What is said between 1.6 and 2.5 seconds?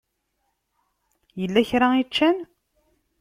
kra i ččan?